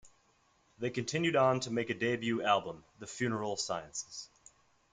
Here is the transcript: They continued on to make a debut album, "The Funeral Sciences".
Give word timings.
They 0.79 0.89
continued 0.89 1.35
on 1.35 1.59
to 1.59 1.69
make 1.69 1.91
a 1.91 1.93
debut 1.93 2.41
album, 2.41 2.83
"The 2.97 3.05
Funeral 3.05 3.55
Sciences". 3.55 4.29